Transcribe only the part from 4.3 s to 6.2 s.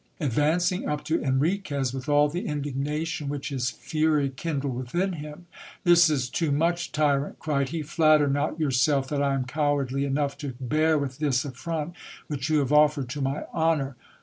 kindled within him: This